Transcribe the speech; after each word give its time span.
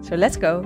So 0.00 0.16
let's 0.16 0.36
go! 0.36 0.64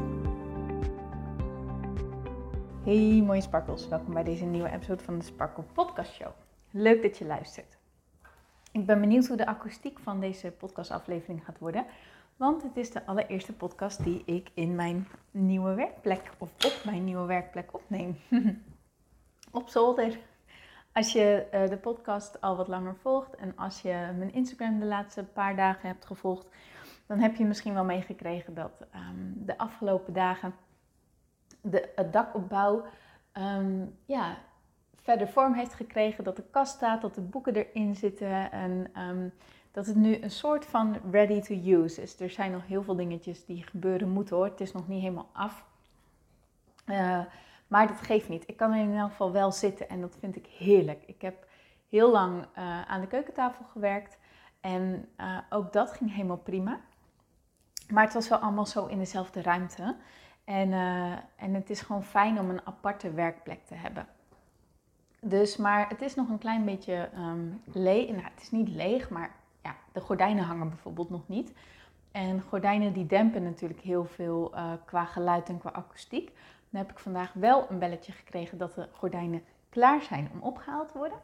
Hey 2.85 3.23
mooie 3.23 3.41
sparkles, 3.41 3.89
welkom 3.89 4.15
bij 4.15 4.25
deze 4.25 4.45
nieuwe 4.45 4.71
episode 4.71 5.03
van 5.03 5.19
de 5.19 5.25
Sparkle 5.25 5.63
Podcast 5.63 6.13
Show. 6.13 6.31
Leuk 6.71 7.03
dat 7.03 7.19
je 7.19 7.25
luistert. 7.25 7.79
Ik 8.73 8.87
ben 8.87 9.01
benieuwd 9.01 9.27
hoe 9.27 9.37
de 9.37 9.47
akoestiek 9.47 9.99
van 9.99 10.21
deze 10.21 10.51
podcastaflevering 10.51 11.45
gaat 11.45 11.59
worden. 11.59 11.87
Want 12.37 12.63
het 12.63 12.77
is 12.77 12.91
de 12.91 13.07
allereerste 13.07 13.53
podcast 13.53 14.05
die 14.05 14.23
ik 14.25 14.51
in 14.55 14.75
mijn 14.75 15.09
nieuwe 15.31 15.75
werkplek 15.75 16.30
of 16.39 16.49
op 16.65 16.80
mijn 16.85 17.05
nieuwe 17.05 17.27
werkplek 17.27 17.75
opneem. 17.75 18.19
op 19.51 19.69
zolder. 19.69 20.19
Als 20.93 21.13
je 21.13 21.47
uh, 21.55 21.69
de 21.69 21.79
podcast 21.79 22.41
al 22.41 22.57
wat 22.57 22.69
langer 22.69 22.97
volgt 22.97 23.35
en 23.35 23.57
als 23.57 23.80
je 23.80 24.11
mijn 24.19 24.33
Instagram 24.33 24.79
de 24.79 24.87
laatste 24.87 25.25
paar 25.25 25.57
dagen 25.57 25.89
hebt 25.89 26.05
gevolgd, 26.05 26.49
dan 27.06 27.19
heb 27.19 27.37
je 27.37 27.45
misschien 27.45 27.74
wel 27.74 27.84
meegekregen 27.84 28.55
dat 28.55 28.87
um, 28.95 29.33
de 29.37 29.59
afgelopen 29.59 30.12
dagen 30.12 30.55
de, 31.60 31.93
het 31.95 32.13
dakopbouw 32.13 32.85
um, 33.32 33.99
ja, 34.04 34.37
verder 35.02 35.29
vorm 35.29 35.54
heeft 35.54 35.74
gekregen. 35.74 36.24
Dat 36.24 36.37
de 36.37 36.45
kast 36.51 36.74
staat, 36.74 37.01
dat 37.01 37.15
de 37.15 37.21
boeken 37.21 37.54
erin 37.54 37.96
zitten 37.96 38.52
en 38.52 39.01
um, 39.01 39.32
dat 39.73 39.87
het 39.87 39.96
nu 39.96 40.23
een 40.23 40.30
soort 40.30 40.66
van 40.66 40.96
ready 41.10 41.40
to 41.40 41.54
use 41.54 42.02
is. 42.02 42.21
Er 42.21 42.30
zijn 42.30 42.52
nog 42.52 42.66
heel 42.66 42.82
veel 42.82 42.96
dingetjes 42.96 43.45
die 43.45 43.62
gebeuren 43.62 44.09
moeten 44.09 44.37
hoor. 44.37 44.45
Het 44.45 44.60
is 44.60 44.73
nog 44.73 44.88
niet 44.88 45.01
helemaal 45.01 45.30
af. 45.32 45.65
Uh, 46.87 47.21
maar 47.66 47.87
dat 47.87 48.01
geeft 48.01 48.29
niet. 48.29 48.49
Ik 48.49 48.57
kan 48.57 48.73
er 48.73 48.79
in 48.79 48.96
elk 48.96 49.10
geval 49.10 49.32
wel 49.32 49.52
zitten 49.52 49.88
en 49.88 50.01
dat 50.01 50.16
vind 50.18 50.37
ik 50.37 50.46
heerlijk. 50.46 51.02
Ik 51.07 51.23
heb 51.23 51.46
heel 51.88 52.10
lang 52.10 52.43
uh, 52.59 52.82
aan 52.82 53.01
de 53.01 53.07
keukentafel 53.07 53.65
gewerkt 53.65 54.18
en 54.60 55.09
uh, 55.21 55.38
ook 55.51 55.73
dat 55.73 55.93
ging 55.93 56.12
helemaal 56.15 56.37
prima. 56.37 56.80
Maar 57.93 58.04
het 58.04 58.15
was 58.15 58.29
wel 58.29 58.38
allemaal 58.38 58.66
zo 58.66 58.87
in 58.87 58.98
dezelfde 58.98 59.43
ruimte. 59.43 59.96
En, 60.45 60.68
uh, 60.68 61.12
en 61.37 61.54
het 61.54 61.71
is 61.71 61.80
gewoon 61.80 62.04
fijn 62.04 62.38
om 62.40 62.51
een 62.51 62.66
aparte 62.66 63.12
werkplek 63.12 63.66
te 63.66 63.74
hebben. 63.74 64.06
Dus, 65.21 65.56
maar 65.56 65.88
het 65.88 66.03
is 66.03 66.15
nog 66.15 66.28
een 66.28 66.38
klein 66.38 66.65
beetje 66.65 67.09
um, 67.19 67.62
leeg. 67.72 68.09
Nou, 68.09 68.22
het 68.22 68.43
is 68.43 68.50
niet 68.50 68.69
leeg, 68.69 69.10
maar 69.10 69.34
ja, 69.62 69.76
de 69.93 70.00
gordijnen 70.00 70.44
hangen 70.44 70.69
bijvoorbeeld 70.69 71.10
nog 71.10 71.28
niet. 71.28 71.53
En 72.12 72.43
gordijnen 72.43 72.93
die 72.93 73.06
dempen 73.06 73.43
natuurlijk 73.43 73.81
heel 73.81 74.04
veel 74.04 74.53
uh, 74.54 74.72
qua 74.84 75.04
geluid 75.04 75.49
en 75.49 75.59
qua 75.59 75.71
akoestiek. 75.71 76.27
Dan 76.71 76.81
heb 76.81 76.91
ik 76.91 76.99
vandaag 76.99 77.32
wel 77.32 77.66
een 77.71 77.78
belletje 77.78 78.12
gekregen 78.12 78.59
dat 78.59 78.75
de 78.75 78.88
gordijnen 78.93 79.43
klaar 79.69 80.03
zijn 80.03 80.31
om 80.32 80.41
opgehaald 80.41 80.88
te 80.88 80.99
worden. 80.99 81.19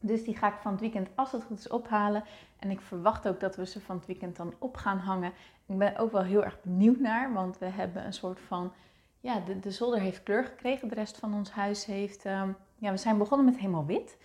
Dus 0.00 0.24
die 0.24 0.36
ga 0.36 0.48
ik 0.48 0.58
van 0.60 0.72
het 0.72 0.80
weekend, 0.80 1.08
als 1.14 1.32
het 1.32 1.42
goed 1.42 1.58
is, 1.58 1.68
ophalen. 1.68 2.24
En 2.58 2.70
ik 2.70 2.80
verwacht 2.80 3.28
ook 3.28 3.40
dat 3.40 3.56
we 3.56 3.66
ze 3.66 3.80
van 3.80 3.96
het 3.96 4.06
weekend 4.06 4.36
dan 4.36 4.54
op 4.58 4.76
gaan 4.76 4.98
hangen. 4.98 5.32
Ik 5.66 5.78
ben 5.78 5.96
ook 5.96 6.12
wel 6.12 6.22
heel 6.22 6.44
erg 6.44 6.62
benieuwd 6.62 6.98
naar, 6.98 7.32
want 7.32 7.58
we 7.58 7.66
hebben 7.66 8.04
een 8.04 8.12
soort 8.12 8.40
van... 8.40 8.72
Ja, 9.20 9.40
de, 9.40 9.60
de 9.60 9.70
zolder 9.70 10.00
heeft 10.00 10.22
kleur 10.22 10.44
gekregen. 10.44 10.88
De 10.88 10.94
rest 10.94 11.18
van 11.18 11.34
ons 11.34 11.50
huis 11.50 11.84
heeft... 11.84 12.24
Um, 12.24 12.56
ja, 12.78 12.90
we 12.90 12.96
zijn 12.96 13.18
begonnen 13.18 13.46
met 13.46 13.56
helemaal 13.56 13.86
wit. 13.86 14.18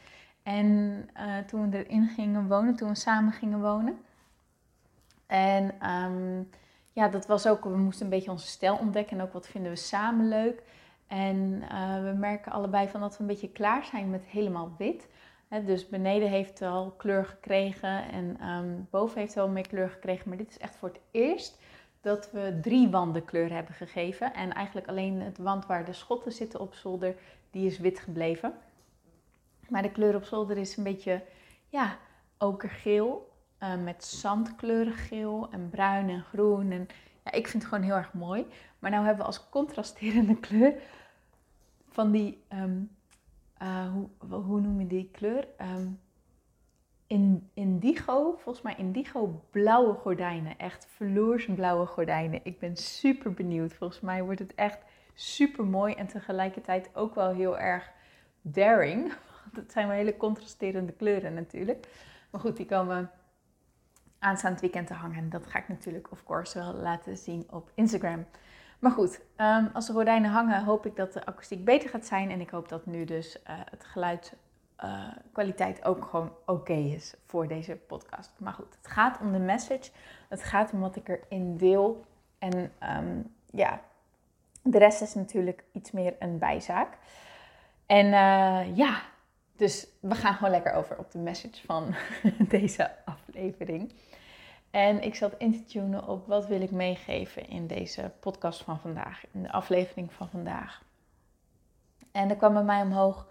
En 0.43 0.65
uh, 1.17 1.37
toen 1.37 1.69
we 1.69 1.85
erin 1.85 2.07
gingen 2.07 2.47
wonen, 2.47 2.75
toen 2.75 2.89
we 2.89 2.95
samen 2.95 3.31
gingen 3.31 3.61
wonen... 3.61 3.97
En 5.31 5.89
um, 5.89 6.49
ja, 6.91 7.07
dat 7.07 7.25
was 7.25 7.47
ook, 7.47 7.63
we 7.63 7.77
moesten 7.77 8.05
een 8.05 8.11
beetje 8.11 8.31
onze 8.31 8.47
stijl 8.47 8.77
ontdekken 8.77 9.17
en 9.17 9.23
ook 9.23 9.33
wat 9.33 9.47
vinden 9.47 9.71
we 9.71 9.77
samen 9.77 10.27
leuk. 10.27 10.63
En 11.07 11.37
uh, 11.71 12.03
we 12.03 12.15
merken 12.17 12.51
allebei 12.51 12.87
van 12.87 13.01
dat 13.01 13.13
we 13.13 13.21
een 13.21 13.27
beetje 13.27 13.51
klaar 13.51 13.85
zijn 13.85 14.09
met 14.09 14.25
helemaal 14.25 14.75
wit. 14.77 15.07
Dus 15.59 15.87
beneden 15.87 16.29
heeft 16.29 16.61
al 16.61 16.91
kleur 16.97 17.25
gekregen 17.25 18.11
en 18.11 18.47
um, 18.47 18.87
boven 18.89 19.19
heeft 19.19 19.33
wel 19.33 19.49
meer 19.49 19.67
kleur 19.67 19.89
gekregen. 19.89 20.29
Maar 20.29 20.37
dit 20.37 20.49
is 20.49 20.57
echt 20.57 20.75
voor 20.75 20.89
het 20.89 20.99
eerst 21.11 21.59
dat 22.01 22.31
we 22.31 22.59
drie 22.61 22.89
wanden 22.89 23.25
kleur 23.25 23.53
hebben 23.53 23.75
gegeven. 23.75 24.33
En 24.33 24.53
eigenlijk 24.53 24.87
alleen 24.87 25.21
het 25.21 25.37
wand 25.37 25.65
waar 25.65 25.85
de 25.85 25.93
schotten 25.93 26.31
zitten 26.31 26.59
op 26.59 26.73
zolder, 26.73 27.15
die 27.49 27.65
is 27.65 27.79
wit 27.79 27.99
gebleven. 27.99 28.53
Maar 29.69 29.81
de 29.81 29.91
kleur 29.91 30.15
op 30.15 30.23
zolder 30.23 30.57
is 30.57 30.77
een 30.77 30.83
beetje, 30.83 31.23
ja, 31.69 31.97
okergeel. 32.37 33.29
Uh, 33.63 33.75
met 33.75 34.03
zandkleurig 34.03 35.07
geel 35.07 35.47
en 35.51 35.69
bruin 35.69 36.09
en 36.09 36.23
groen. 36.23 36.71
En, 36.71 36.87
ja, 37.23 37.31
ik 37.31 37.47
vind 37.47 37.63
het 37.63 37.71
gewoon 37.71 37.87
heel 37.87 37.95
erg 37.95 38.13
mooi. 38.13 38.45
Maar 38.79 38.91
nu 38.91 38.97
hebben 38.97 39.17
we 39.17 39.23
als 39.23 39.49
contrasterende 39.49 40.39
kleur 40.47 40.73
van 41.89 42.11
die... 42.11 42.43
Um, 42.53 42.89
uh, 43.61 43.91
hoe, 43.91 44.09
hoe, 44.35 44.61
noem 44.61 44.79
je 44.79 44.87
die 44.87 45.09
kleur? 45.11 45.47
Um, 45.61 45.99
in, 47.07 47.49
indigo, 47.53 48.37
volgens 48.37 48.63
mij 48.63 48.75
indigo 48.77 49.45
blauwe 49.49 49.93
gordijnen. 49.93 50.57
Echt 50.57 50.87
blauwe 51.55 51.85
gordijnen. 51.85 52.39
Ik 52.43 52.59
ben 52.59 52.75
super 52.75 53.33
benieuwd. 53.33 53.73
Volgens 53.73 53.99
mij 53.99 54.23
wordt 54.23 54.39
het 54.39 54.55
echt 54.55 54.83
super 55.13 55.65
mooi 55.65 55.93
en 55.93 56.07
tegelijkertijd 56.07 56.89
ook 56.95 57.15
wel 57.15 57.29
heel 57.29 57.59
erg 57.59 57.91
daring. 58.41 59.13
Want 59.43 59.55
het 59.55 59.71
zijn 59.71 59.87
wel 59.87 59.95
hele 59.95 60.17
contrasterende 60.17 60.91
kleuren 60.91 61.33
natuurlijk. 61.33 61.87
Maar 62.29 62.41
goed, 62.41 62.57
die 62.57 62.65
komen 62.65 63.11
aanstaand 64.19 64.61
weekend 64.61 64.87
te 64.87 64.93
hangen. 64.93 65.17
En 65.17 65.29
dat 65.29 65.47
ga 65.47 65.59
ik 65.59 65.67
natuurlijk, 65.67 66.11
of 66.11 66.23
course, 66.23 66.59
wel 66.59 66.73
laten 66.73 67.17
zien 67.17 67.47
op 67.49 67.71
Instagram. 67.75 68.25
Maar 68.81 68.91
goed, 68.91 69.21
um, 69.37 69.69
als 69.73 69.85
de 69.85 69.93
gordijnen 69.93 70.31
hangen, 70.31 70.63
hoop 70.63 70.85
ik 70.85 70.95
dat 70.95 71.13
de 71.13 71.25
akoestiek 71.25 71.65
beter 71.65 71.89
gaat 71.89 72.05
zijn. 72.05 72.31
En 72.31 72.41
ik 72.41 72.49
hoop 72.49 72.69
dat 72.69 72.85
nu 72.85 73.05
dus 73.05 73.35
uh, 73.35 73.41
het 73.69 73.83
geluidskwaliteit 73.83 75.79
uh, 75.79 75.87
ook 75.87 76.05
gewoon 76.05 76.31
oké 76.45 76.73
is 76.73 77.13
voor 77.25 77.47
deze 77.47 77.75
podcast. 77.75 78.31
Maar 78.37 78.53
goed, 78.53 78.75
het 78.81 78.91
gaat 78.91 79.19
om 79.19 79.31
de 79.31 79.39
message. 79.39 79.91
Het 80.29 80.43
gaat 80.43 80.71
om 80.71 80.79
wat 80.79 80.95
ik 80.95 81.07
erin 81.07 81.57
deel. 81.57 82.05
En 82.37 82.71
um, 82.97 83.35
ja, 83.51 83.81
de 84.61 84.77
rest 84.77 85.01
is 85.01 85.13
natuurlijk 85.13 85.63
iets 85.71 85.91
meer 85.91 86.15
een 86.19 86.37
bijzaak. 86.37 86.97
En 87.85 88.05
uh, 88.05 88.77
ja, 88.77 89.01
dus 89.55 89.87
we 89.99 90.15
gaan 90.15 90.33
gewoon 90.33 90.51
lekker 90.51 90.73
over 90.73 90.97
op 90.97 91.11
de 91.11 91.19
message 91.19 91.65
van 91.65 91.95
deze 92.57 92.91
aflevering. 93.05 93.93
En 94.71 95.03
ik 95.03 95.15
zat 95.15 95.33
in 95.37 95.51
te 95.51 95.63
tunen 95.63 96.07
op 96.07 96.27
wat 96.27 96.47
wil 96.47 96.61
ik 96.61 96.71
meegeven 96.71 97.47
in 97.47 97.67
deze 97.67 98.11
podcast 98.19 98.63
van 98.63 98.79
vandaag, 98.79 99.23
in 99.31 99.43
de 99.43 99.51
aflevering 99.51 100.13
van 100.13 100.29
vandaag. 100.29 100.83
En 102.11 102.29
er 102.29 102.35
kwam 102.35 102.53
bij 102.53 102.63
mij 102.63 102.81
omhoog, 102.81 103.27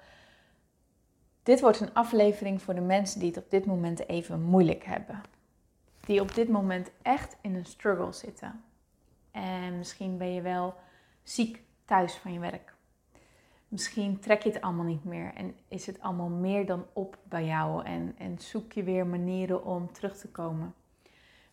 dit 1.42 1.60
wordt 1.60 1.80
een 1.80 1.94
aflevering 1.94 2.62
voor 2.62 2.74
de 2.74 2.80
mensen 2.80 3.20
die 3.20 3.28
het 3.28 3.44
op 3.44 3.50
dit 3.50 3.66
moment 3.66 4.08
even 4.08 4.42
moeilijk 4.42 4.84
hebben. 4.84 5.20
Die 6.00 6.20
op 6.20 6.34
dit 6.34 6.48
moment 6.48 6.90
echt 7.02 7.36
in 7.40 7.54
een 7.54 7.66
struggle 7.66 8.12
zitten. 8.12 8.64
En 9.30 9.78
misschien 9.78 10.18
ben 10.18 10.32
je 10.34 10.40
wel 10.40 10.74
ziek 11.22 11.62
thuis 11.84 12.14
van 12.14 12.32
je 12.32 12.38
werk. 12.38 12.74
Misschien 13.68 14.18
trek 14.18 14.42
je 14.42 14.52
het 14.52 14.60
allemaal 14.60 14.84
niet 14.84 15.04
meer 15.04 15.34
en 15.34 15.54
is 15.68 15.86
het 15.86 16.00
allemaal 16.00 16.28
meer 16.28 16.66
dan 16.66 16.86
op 16.92 17.18
bij 17.22 17.44
jou 17.44 17.84
en, 17.84 18.14
en 18.18 18.38
zoek 18.38 18.72
je 18.72 18.82
weer 18.82 19.06
manieren 19.06 19.64
om 19.64 19.92
terug 19.92 20.16
te 20.16 20.28
komen. 20.28 20.74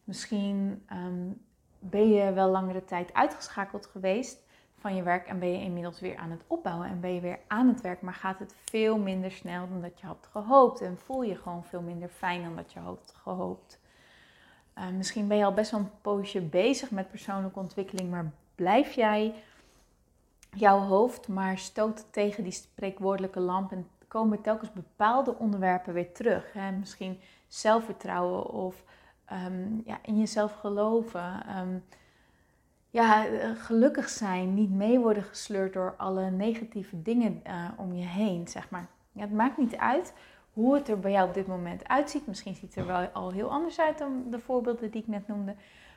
Misschien 0.08 0.86
um, 0.92 1.42
ben 1.80 2.10
je 2.10 2.34
wel 2.34 2.50
langere 2.50 2.86
tijd 2.86 3.14
uitgeschakeld 3.14 3.86
geweest 3.86 4.44
van 4.78 4.96
je 4.96 5.04
werk 5.04 5.28
en 5.28 5.40
ben 5.40 5.52
je 5.52 5.64
inmiddels 5.64 6.00
weer 6.00 6.18
aan 6.18 6.32
het 6.32 6.44
opbouwen 6.48 6.88
en 6.88 7.00
ben 7.00 7.14
je 7.14 7.20
weer 7.20 7.40
aan 7.48 7.68
het 7.68 7.82
werk, 7.82 8.02
maar 8.02 8.14
gaat 8.14 8.40
het 8.40 8.56
veel 8.66 8.98
minder 8.98 9.32
snel 9.32 9.70
dan 9.70 9.82
dat 9.82 10.00
je 10.00 10.06
had 10.06 10.28
gehoopt 10.32 10.82
en 10.82 10.98
voel 10.98 11.24
je 11.24 11.36
gewoon 11.36 11.64
veel 11.64 11.82
minder 11.82 12.10
fijn 12.10 12.44
dan 12.44 12.56
dat 12.56 12.74
je 12.74 12.80
had 12.80 13.14
gehoopt. 13.24 13.80
Uh, 14.78 14.88
misschien 14.90 15.28
ben 15.28 15.38
je 15.38 15.46
al 15.46 15.54
best 15.54 15.72
wel 15.72 15.80
een 15.80 16.02
poosje 16.02 16.42
bezig 16.42 16.92
met 16.92 17.10
persoonlijke 17.10 17.60
ontwikkeling, 17.60 18.10
maar 18.10 18.32
blijf 18.56 18.92
jij 18.92 19.34
jouw 20.56 20.80
hoofd 20.80 21.28
maar 21.28 21.58
stoten 21.58 22.10
tegen 22.10 22.44
die 22.44 22.52
spreekwoordelijke 22.52 23.40
lamp 23.40 23.72
en 23.72 23.88
komen 24.08 24.42
telkens 24.42 24.74
bepaalde 24.74 25.36
onderwerpen 25.38 25.94
weer 25.94 26.12
terug. 26.14 26.54
Misschien 26.80 27.20
zelfvertrouwen 27.48 28.50
of 28.50 28.84
um, 29.32 29.82
ja, 29.86 30.00
in 30.02 30.20
jezelf 30.20 30.54
geloven. 30.54 31.58
Um, 31.58 31.84
ja, 32.90 33.26
gelukkig 33.54 34.10
zijn, 34.10 34.54
niet 34.54 34.72
mee 34.72 35.00
worden 35.00 35.24
gesleurd 35.24 35.74
door 35.74 35.94
alle 35.98 36.32
negatieve 36.32 37.02
dingen 37.02 37.42
uh, 37.48 37.70
om 37.78 37.94
je 37.94 38.06
heen, 38.06 38.48
zeg 38.48 38.70
maar. 38.70 38.88
Ja, 39.12 39.22
het 39.22 39.34
maakt 39.34 39.58
niet 39.58 39.76
uit 39.76 40.14
hoe 40.54 40.76
het 40.76 40.88
er 40.90 41.00
bij 41.00 41.12
jou 41.12 41.28
op 41.28 41.34
dit 41.34 41.48
moment 41.48 41.88
uitziet. 41.88 42.28
Misschien 42.28 42.56
ziet 42.56 42.76
het 42.76 42.76
er 42.76 42.86
wel 42.86 43.08
al 43.08 43.32
heel 43.32 43.52
anders 43.52 43.80
uit 43.80 43.98
dan 43.98 44.24
de 44.30 44.40
voorbeelden 44.40 44.92
die 44.92 45.02
ik 45.02 45.08
net 45.08 45.28
noemde. 45.28 45.56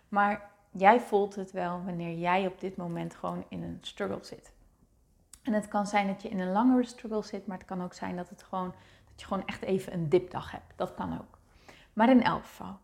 Maar 0.08 0.50
jij 0.70 1.00
voelt 1.00 1.34
het 1.34 1.50
wel 1.52 1.82
wanneer 1.84 2.18
jij 2.18 2.46
op 2.46 2.60
dit 2.60 2.76
moment 2.76 3.14
gewoon 3.14 3.44
in 3.48 3.62
een 3.62 3.78
struggle 3.80 4.24
zit. 4.24 4.52
En 5.42 5.52
het 5.52 5.68
kan 5.68 5.86
zijn 5.86 6.06
dat 6.06 6.22
je 6.22 6.28
in 6.28 6.40
een 6.40 6.52
langere 6.52 6.86
struggle 6.86 7.22
zit, 7.22 7.46
maar 7.46 7.58
het 7.58 7.66
kan 7.66 7.82
ook 7.82 7.94
zijn 7.94 8.16
dat, 8.16 8.28
het 8.28 8.42
gewoon, 8.42 8.74
dat 9.10 9.20
je 9.20 9.26
gewoon 9.26 9.46
echt 9.46 9.62
even 9.62 9.92
een 9.92 10.08
dipdag 10.08 10.50
hebt. 10.50 10.72
Dat 10.76 10.94
kan 10.94 11.12
ook. 11.12 11.38
Maar 11.92 12.10
in 12.10 12.22
elk 12.22 12.42
geval, 12.42 12.78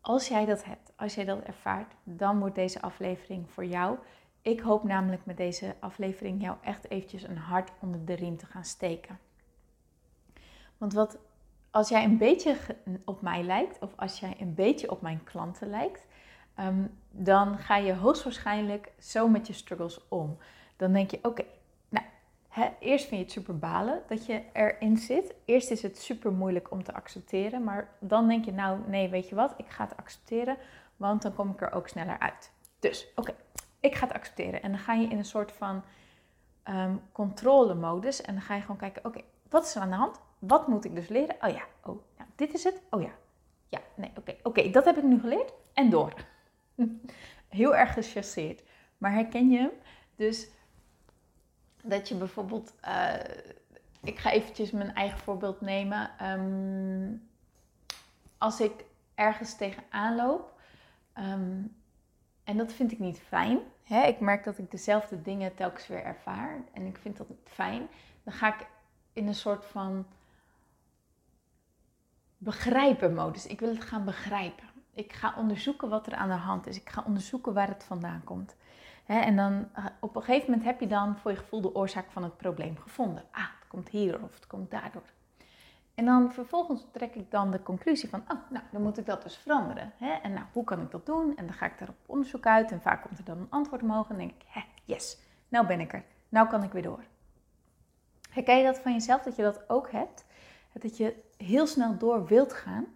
als 0.00 0.28
jij 0.28 0.44
dat 0.44 0.64
hebt, 0.64 0.92
als 0.96 1.14
jij 1.14 1.24
dat 1.24 1.40
ervaart, 1.40 1.94
dan 2.04 2.38
wordt 2.38 2.54
deze 2.54 2.80
aflevering 2.80 3.50
voor 3.50 3.64
jou. 3.64 3.98
Ik 4.42 4.60
hoop 4.60 4.84
namelijk 4.84 5.26
met 5.26 5.36
deze 5.36 5.74
aflevering 5.80 6.42
jou 6.42 6.56
echt 6.62 6.90
eventjes 6.90 7.22
een 7.22 7.38
hart 7.38 7.72
onder 7.80 8.04
de 8.04 8.14
riem 8.14 8.36
te 8.36 8.46
gaan 8.46 8.64
steken. 8.64 9.18
Want 10.78 10.92
wat, 10.92 11.18
als 11.70 11.88
jij 11.88 12.04
een 12.04 12.18
beetje 12.18 12.56
op 13.04 13.22
mij 13.22 13.42
lijkt, 13.42 13.78
of 13.80 13.92
als 13.96 14.20
jij 14.20 14.36
een 14.40 14.54
beetje 14.54 14.90
op 14.90 15.02
mijn 15.02 15.24
klanten 15.24 15.70
lijkt, 15.70 16.06
ehm, 16.54 16.86
dan 17.10 17.58
ga 17.58 17.76
je 17.76 17.94
hoogstwaarschijnlijk 17.94 18.92
zo 18.98 19.28
met 19.28 19.46
je 19.46 19.52
struggles 19.52 20.08
om. 20.08 20.36
Dan 20.76 20.92
denk 20.92 21.10
je, 21.10 21.18
oké, 21.22 21.44
eerst 22.80 23.06
vind 23.06 23.20
je 23.20 23.24
het 23.24 23.32
super 23.32 23.58
balen 23.58 24.02
dat 24.06 24.26
je 24.26 24.42
erin 24.52 24.96
zit. 24.96 25.34
Eerst 25.44 25.70
is 25.70 25.82
het 25.82 25.98
super 25.98 26.32
moeilijk 26.32 26.70
om 26.70 26.82
te 26.82 26.94
accepteren. 26.94 27.64
Maar 27.64 27.88
dan 27.98 28.28
denk 28.28 28.44
je, 28.44 28.52
nou 28.52 28.78
nee, 28.86 29.08
weet 29.08 29.28
je 29.28 29.34
wat, 29.34 29.54
ik 29.56 29.68
ga 29.68 29.84
het 29.84 29.96
accepteren. 29.96 30.56
Want 30.96 31.22
dan 31.22 31.34
kom 31.34 31.50
ik 31.50 31.60
er 31.60 31.72
ook 31.72 31.88
sneller 31.88 32.18
uit. 32.18 32.52
Dus, 32.78 33.06
oké, 33.14 33.34
ik 33.80 33.94
ga 33.94 34.06
het 34.06 34.14
accepteren. 34.14 34.62
En 34.62 34.70
dan 34.70 34.80
ga 34.80 34.92
je 34.92 35.08
in 35.08 35.18
een 35.18 35.24
soort 35.24 35.52
van 35.52 35.82
um, 36.68 37.00
controlemodus. 37.12 38.22
En 38.22 38.34
dan 38.34 38.42
ga 38.42 38.54
je 38.54 38.60
gewoon 38.60 38.76
kijken, 38.76 39.04
oké, 39.04 39.20
wat 39.48 39.64
is 39.64 39.74
er 39.74 39.82
aan 39.82 39.90
de 39.90 39.96
hand? 39.96 40.20
Wat 40.38 40.68
moet 40.68 40.84
ik 40.84 40.94
dus 40.94 41.08
leren? 41.08 41.36
Oh 41.40 41.50
ja, 41.50 41.62
oh, 41.84 42.02
dit 42.36 42.54
is 42.54 42.64
het. 42.64 42.82
Oh 42.90 43.02
ja, 43.02 43.10
ja, 43.68 43.80
nee, 43.94 44.10
oké, 44.16 44.36
oké, 44.42 44.70
dat 44.70 44.84
heb 44.84 44.96
ik 44.96 45.02
nu 45.02 45.20
geleerd. 45.20 45.52
En 45.72 45.90
door. 45.90 46.14
Heel 47.48 47.76
erg 47.76 47.92
gechasseerd. 47.92 48.62
Maar 48.98 49.12
herken 49.12 49.50
je 49.50 49.58
hem? 49.58 49.70
Dus 50.16 50.48
dat 51.82 52.08
je 52.08 52.14
bijvoorbeeld, 52.14 52.74
uh, 52.84 53.14
ik 54.02 54.18
ga 54.18 54.30
eventjes 54.30 54.70
mijn 54.70 54.94
eigen 54.94 55.18
voorbeeld 55.18 55.60
nemen. 55.60 56.10
Ehm, 56.18 57.14
als 58.38 58.60
ik 58.60 58.84
ergens 59.14 59.56
tegenaan 59.56 60.16
loop, 60.16 60.60
um, 61.18 61.76
en 62.44 62.56
dat 62.56 62.72
vind 62.72 62.92
ik 62.92 62.98
niet 62.98 63.20
fijn. 63.20 63.58
Hè? 63.82 64.06
Ik 64.06 64.20
merk 64.20 64.44
dat 64.44 64.58
ik 64.58 64.70
dezelfde 64.70 65.22
dingen 65.22 65.54
telkens 65.54 65.86
weer 65.86 66.04
ervaar 66.04 66.62
en 66.72 66.86
ik 66.86 66.98
vind 66.98 67.16
dat 67.16 67.28
niet 67.28 67.48
fijn. 67.48 67.88
Dan 68.22 68.32
ga 68.32 68.54
ik 68.54 68.66
in 69.12 69.26
een 69.26 69.34
soort 69.34 69.64
van 69.64 70.06
begrijpen 72.36 73.14
modus. 73.14 73.46
Ik 73.46 73.60
wil 73.60 73.68
het 73.68 73.84
gaan 73.84 74.04
begrijpen. 74.04 74.68
Ik 74.94 75.12
ga 75.12 75.34
onderzoeken 75.36 75.88
wat 75.88 76.06
er 76.06 76.14
aan 76.14 76.28
de 76.28 76.34
hand 76.34 76.66
is. 76.66 76.76
Ik 76.76 76.88
ga 76.88 77.04
onderzoeken 77.06 77.52
waar 77.52 77.68
het 77.68 77.84
vandaan 77.84 78.24
komt 78.24 78.56
en 79.16 79.36
dan 79.36 79.68
eh, 79.72 79.84
op 80.00 80.16
een 80.16 80.22
gegeven 80.22 80.50
moment 80.50 80.68
heb 80.68 80.80
je 80.80 80.86
dan 80.86 81.16
voor 81.16 81.30
je 81.30 81.36
gevoel 81.36 81.60
de 81.60 81.74
oorzaak 81.74 82.10
van 82.10 82.22
het 82.22 82.36
probleem 82.36 82.76
gevonden. 82.76 83.24
Ah, 83.30 83.42
het 83.58 83.68
komt 83.68 83.88
hier 83.88 84.22
of 84.22 84.34
het 84.34 84.46
komt 84.46 84.70
daardoor. 84.70 85.02
En 85.94 86.04
dan 86.04 86.32
vervolgens 86.32 86.86
trek 86.92 87.14
ik 87.14 87.30
dan 87.30 87.50
de 87.50 87.62
conclusie 87.62 88.08
van, 88.08 88.20
oh, 88.20 88.50
nou, 88.50 88.64
dan 88.72 88.82
moet 88.82 88.98
ik 88.98 89.06
dat 89.06 89.22
dus 89.22 89.36
veranderen. 89.36 89.92
En 90.22 90.32
nou, 90.32 90.46
hoe 90.52 90.64
kan 90.64 90.80
ik 90.80 90.90
dat 90.90 91.06
doen? 91.06 91.36
En 91.36 91.46
dan 91.46 91.54
ga 91.54 91.66
ik 91.66 91.78
daar 91.78 91.88
op 91.88 91.96
onderzoek 92.06 92.46
uit 92.46 92.70
en 92.70 92.80
vaak 92.80 93.02
komt 93.02 93.18
er 93.18 93.24
dan 93.24 93.38
een 93.38 93.50
antwoord 93.50 93.82
omhoog 93.82 94.08
en 94.08 94.16
denk 94.16 94.30
ik, 94.30 94.42
hè, 94.46 94.60
yes, 94.84 95.18
nou 95.48 95.66
ben 95.66 95.80
ik 95.80 95.92
er. 95.92 96.04
Nou 96.28 96.48
kan 96.48 96.62
ik 96.62 96.72
weer 96.72 96.82
door. 96.82 97.04
Herken 98.30 98.58
je 98.58 98.64
dat 98.64 98.78
van 98.78 98.92
jezelf, 98.92 99.22
dat 99.22 99.36
je 99.36 99.42
dat 99.42 99.68
ook 99.68 99.90
hebt? 99.90 100.24
Dat 100.72 100.96
je 100.96 101.22
heel 101.36 101.66
snel 101.66 101.98
door 101.98 102.26
wilt 102.26 102.52
gaan. 102.52 102.86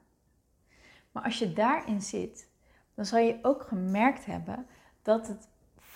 Maar 1.13 1.23
als 1.23 1.39
je 1.39 1.53
daarin 1.53 2.03
zit, 2.03 2.49
dan 2.95 3.05
zal 3.05 3.19
je 3.19 3.39
ook 3.43 3.63
gemerkt 3.63 4.25
hebben 4.25 4.67
dat 5.03 5.29
het 5.29 5.49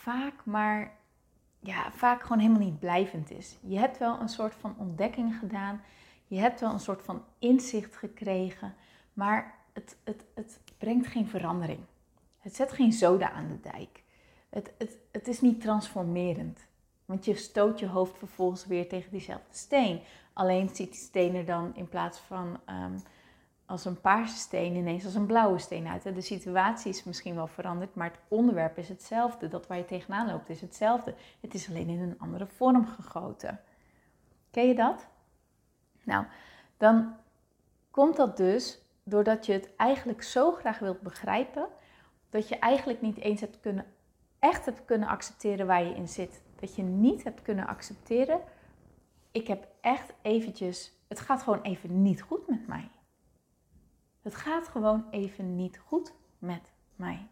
vaak 0.09 0.45
maar 0.45 0.97
ja, 1.61 1.93
vaak 1.93 2.23
gewoon 2.23 2.39
helemaal 2.39 2.63
niet 2.63 2.79
blijvend 2.79 3.31
is. 3.31 3.57
Je 3.61 3.79
hebt 3.79 3.99
wel 3.99 4.21
een 4.21 4.29
soort 4.29 4.55
van 4.55 4.75
ontdekking 4.79 5.39
gedaan. 5.39 5.81
Je 6.27 6.39
hebt 6.39 6.61
wel 6.61 6.73
een 6.73 6.81
soort 6.81 7.03
van 7.03 7.25
inzicht 7.39 7.97
gekregen. 7.97 8.75
Maar 9.13 9.55
het, 9.73 9.97
het, 10.05 10.25
het 10.35 10.61
brengt 10.79 11.07
geen 11.07 11.29
verandering. 11.29 11.81
Het 12.39 12.57
zet 12.57 12.73
geen 12.73 12.93
zoden 12.93 13.33
aan 13.33 13.49
de 13.49 13.71
dijk. 13.71 14.03
Het, 14.49 14.73
het, 14.79 14.97
het 15.13 15.29
is 15.29 15.41
niet 15.41 15.61
transformerend. 15.61 16.67
Want 17.05 17.25
je 17.25 17.35
stoot 17.35 17.79
je 17.79 17.87
hoofd 17.87 18.19
vervolgens 18.19 18.67
weer 18.67 18.89
tegen 18.89 19.11
diezelfde 19.11 19.55
steen. 19.55 20.01
Alleen 20.33 20.69
ziet 20.69 20.93
die 20.93 21.01
steen 21.01 21.35
er 21.35 21.45
dan 21.45 21.77
in 21.77 21.89
plaats 21.89 22.19
van 22.19 22.61
ehm, 22.65 22.99
als 23.69 23.85
een 23.85 24.01
paarse 24.01 24.37
steen 24.37 24.75
ineens 24.75 25.05
als 25.05 25.15
een 25.15 25.27
blauwe 25.27 25.59
steen 25.59 25.87
uit. 25.87 26.03
De 26.03 26.21
situatie 26.21 26.91
is 26.91 27.05
misschien 27.05 27.35
wel 27.35 27.47
veranderd, 27.47 27.95
maar 27.95 28.11
het 28.11 28.21
onderwerp 28.29 28.79
is 28.79 28.89
hetzelfde. 28.89 29.49
Dat 29.49 29.67
waar 29.67 29.77
je 29.77 29.85
tegenaan 29.85 30.31
loopt 30.31 30.49
is 30.49 30.61
hetzelfde. 30.61 31.15
Het 31.41 31.55
is 31.55 31.69
alleen 31.69 31.89
in 31.89 32.01
een 32.01 32.19
andere 32.19 32.47
vorm 32.47 32.87
gegoten. 32.87 33.61
Ken 34.51 34.69
je 34.69 34.75
dat? 34.75 35.09
Nou, 36.03 36.25
dan 36.77 37.17
komt 37.91 38.17
dat 38.17 38.37
dus 38.37 38.79
doordat 39.03 39.47
je 39.47 39.53
het 39.53 39.77
eigenlijk 39.77 40.23
zo 40.23 40.53
graag 40.53 40.79
wilt 40.79 41.01
begrijpen, 41.01 41.67
dat 42.31 42.49
je 42.49 42.59
eigenlijk 42.59 43.01
niet 43.01 43.19
eens 43.19 43.41
hebt 43.41 43.61
kunnen, 43.61 43.87
echt 44.39 44.65
hebt 44.65 44.85
kunnen 44.85 45.09
accepteren 45.09 45.67
waar 45.67 45.85
je 45.85 45.95
in 45.95 46.09
zit. 46.09 46.43
Dat 46.61 46.75
je 46.75 46.83
niet 46.83 47.25
hebt 47.25 47.43
kunnen 47.43 47.67
accepteren, 47.67 48.41
ik 49.33 49.47
heb 49.47 49.69
echt 49.81 50.13
eventjes, 50.23 50.93
het 51.09 51.21
gaat 51.21 51.43
gewoon 51.43 51.63
even 51.63 52.03
niet 52.03 52.23
goed 52.23 52.49
met 52.49 52.67
mij. 52.67 52.89
Het 54.29 54.37
gaat 54.37 54.69
gewoon 54.69 55.05
even 55.11 55.57
niet 55.57 55.79
goed 55.87 56.13
met 56.39 56.73
mij. 56.97 57.29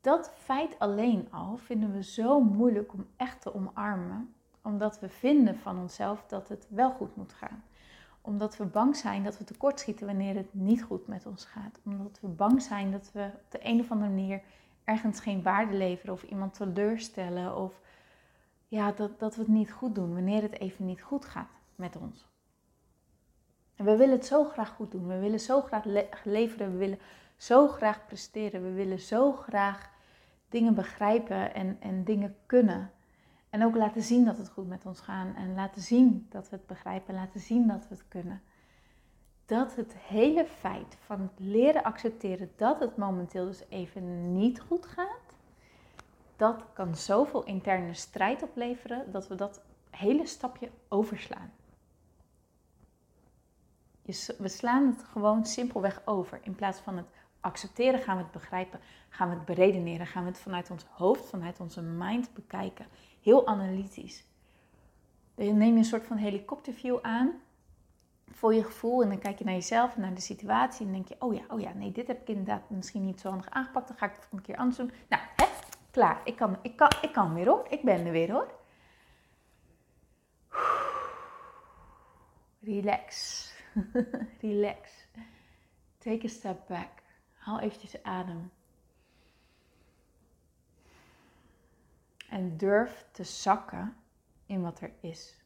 Dat 0.00 0.32
feit 0.34 0.78
alleen 0.78 1.32
al 1.32 1.56
vinden 1.56 1.92
we 1.92 2.02
zo 2.02 2.40
moeilijk 2.40 2.92
om 2.92 3.06
echt 3.16 3.40
te 3.40 3.54
omarmen, 3.54 4.34
omdat 4.62 5.00
we 5.00 5.08
vinden 5.08 5.58
van 5.58 5.78
onszelf 5.78 6.24
dat 6.26 6.48
het 6.48 6.66
wel 6.70 6.90
goed 6.90 7.16
moet 7.16 7.32
gaan. 7.32 7.64
Omdat 8.20 8.56
we 8.56 8.64
bang 8.64 8.96
zijn 8.96 9.24
dat 9.24 9.38
we 9.38 9.44
tekortschieten 9.44 10.06
wanneer 10.06 10.34
het 10.34 10.54
niet 10.54 10.82
goed 10.82 11.06
met 11.06 11.26
ons 11.26 11.44
gaat. 11.44 11.80
Omdat 11.84 12.18
we 12.20 12.28
bang 12.28 12.62
zijn 12.62 12.90
dat 12.90 13.10
we 13.12 13.30
op 13.34 13.50
de 13.50 13.60
een 13.62 13.80
of 13.80 13.90
andere 13.90 14.10
manier 14.10 14.42
ergens 14.84 15.20
geen 15.20 15.42
waarde 15.42 15.76
leveren 15.76 16.14
of 16.14 16.22
iemand 16.22 16.54
teleurstellen 16.54 17.56
of 17.56 17.80
ja, 18.68 18.92
dat, 18.92 19.18
dat 19.18 19.34
we 19.34 19.42
het 19.42 19.50
niet 19.50 19.72
goed 19.72 19.94
doen 19.94 20.14
wanneer 20.14 20.42
het 20.42 20.60
even 20.60 20.86
niet 20.86 21.02
goed 21.02 21.24
gaat 21.24 21.60
met 21.74 21.96
ons. 21.96 22.26
En 23.76 23.84
we 23.84 23.96
willen 23.96 24.14
het 24.16 24.26
zo 24.26 24.44
graag 24.44 24.68
goed 24.68 24.90
doen. 24.90 25.06
We 25.06 25.18
willen 25.18 25.40
zo 25.40 25.60
graag 25.60 25.84
leveren. 26.24 26.72
We 26.72 26.76
willen 26.76 26.98
zo 27.36 27.68
graag 27.68 28.06
presteren. 28.06 28.62
We 28.62 28.72
willen 28.72 29.00
zo 29.00 29.32
graag 29.32 29.90
dingen 30.48 30.74
begrijpen 30.74 31.54
en, 31.54 31.76
en 31.80 32.04
dingen 32.04 32.36
kunnen. 32.46 32.90
En 33.50 33.64
ook 33.64 33.76
laten 33.76 34.02
zien 34.02 34.24
dat 34.24 34.38
het 34.38 34.48
goed 34.48 34.68
met 34.68 34.86
ons 34.86 35.00
gaat. 35.00 35.34
En 35.36 35.54
laten 35.54 35.82
zien 35.82 36.26
dat 36.30 36.48
we 36.48 36.56
het 36.56 36.66
begrijpen. 36.66 37.14
Laten 37.14 37.40
zien 37.40 37.66
dat 37.66 37.88
we 37.88 37.94
het 37.94 38.08
kunnen. 38.08 38.42
Dat 39.46 39.76
het 39.76 39.96
hele 39.96 40.44
feit 40.44 40.96
van 41.00 41.30
leren 41.36 41.82
accepteren 41.82 42.50
dat 42.56 42.80
het 42.80 42.96
momenteel 42.96 43.44
dus 43.44 43.62
even 43.68 44.32
niet 44.32 44.60
goed 44.60 44.86
gaat. 44.86 45.36
Dat 46.36 46.64
kan 46.72 46.94
zoveel 46.94 47.44
interne 47.44 47.94
strijd 47.94 48.42
opleveren 48.42 49.12
dat 49.12 49.28
we 49.28 49.34
dat 49.34 49.60
hele 49.90 50.26
stapje 50.26 50.70
overslaan 50.88 51.52
we 54.38 54.48
slaan 54.48 54.86
het 54.86 55.02
gewoon 55.02 55.46
simpelweg 55.46 56.02
over. 56.04 56.38
In 56.42 56.54
plaats 56.54 56.80
van 56.80 56.96
het 56.96 57.06
accepteren 57.40 58.00
gaan 58.00 58.16
we 58.16 58.22
het 58.22 58.32
begrijpen, 58.32 58.80
gaan 59.08 59.28
we 59.28 59.34
het 59.34 59.44
beredeneren, 59.44 60.06
gaan 60.06 60.22
we 60.22 60.28
het 60.28 60.38
vanuit 60.38 60.70
ons 60.70 60.84
hoofd, 60.90 61.28
vanuit 61.28 61.60
onze 61.60 61.82
mind 61.82 62.34
bekijken. 62.34 62.86
Heel 63.22 63.46
analytisch. 63.46 64.24
Dan 65.34 65.56
neem 65.56 65.72
je 65.72 65.78
een 65.78 65.84
soort 65.84 66.06
van 66.06 66.16
helikopterview 66.16 66.98
aan 67.02 67.40
voor 68.30 68.54
je 68.54 68.64
gevoel 68.64 69.02
en 69.02 69.08
dan 69.08 69.18
kijk 69.18 69.38
je 69.38 69.44
naar 69.44 69.54
jezelf 69.54 69.94
en 69.94 70.00
naar 70.00 70.14
de 70.14 70.20
situatie 70.20 70.86
en 70.86 70.92
denk 70.92 71.08
je, 71.08 71.16
oh 71.18 71.34
ja, 71.34 71.42
oh 71.48 71.60
ja, 71.60 71.72
nee, 71.72 71.92
dit 71.92 72.06
heb 72.06 72.20
ik 72.20 72.28
inderdaad 72.28 72.70
misschien 72.70 73.04
niet 73.04 73.20
zo 73.20 73.28
handig 73.28 73.50
aangepakt, 73.50 73.88
dan 73.88 73.96
ga 73.96 74.06
ik 74.06 74.12
het 74.12 74.20
volgende 74.20 74.44
keer 74.44 74.56
anders 74.56 74.76
doen. 74.76 74.92
Nou, 75.08 75.22
hè, 75.36 75.44
klaar, 75.90 76.20
ik 76.24 76.36
kan, 76.36 76.56
ik, 76.62 76.76
kan, 76.76 76.90
ik 77.02 77.12
kan 77.12 77.34
weer 77.34 77.46
hoor, 77.46 77.66
ik 77.68 77.82
ben 77.82 78.06
er 78.06 78.12
weer 78.12 78.32
hoor. 78.32 78.54
Relax. 82.60 83.55
Relax. 84.42 85.06
Take 85.98 86.24
a 86.24 86.28
step 86.28 86.68
back. 86.68 87.02
Haal 87.34 87.60
eventjes 87.60 88.02
adem. 88.02 88.50
En 92.28 92.56
durf 92.56 93.06
te 93.12 93.24
zakken 93.24 93.96
in 94.46 94.62
wat 94.62 94.80
er 94.80 94.92
is. 95.00 95.44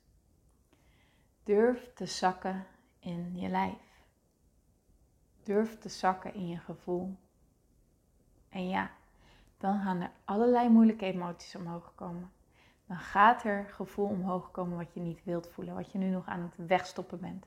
Durf 1.43 1.93
te 1.95 2.07
zakken 2.07 2.67
in 2.99 3.37
je 3.37 3.49
lijf. 3.49 4.05
Durf 5.43 5.79
te 5.79 5.89
zakken 5.89 6.35
in 6.35 6.49
je 6.49 6.59
gevoel. 6.59 7.17
En 8.49 8.69
ja, 8.69 8.91
dan 9.59 9.83
gaan 9.83 10.01
er 10.01 10.13
allerlei 10.25 10.69
moeilijke 10.69 11.05
emoties 11.05 11.55
omhoog 11.55 11.95
komen. 11.95 12.31
Dan 12.87 12.99
gaat 12.99 13.45
er 13.45 13.65
gevoel 13.65 14.07
omhoog 14.07 14.51
komen 14.51 14.77
wat 14.77 14.95
je 14.95 15.01
niet 15.01 15.25
wilt 15.25 15.49
voelen, 15.49 15.75
wat 15.75 15.93
je 15.93 15.99
nu 15.99 16.09
nog 16.09 16.27
aan 16.27 16.41
het 16.41 16.67
wegstoppen 16.67 17.21
bent. 17.21 17.47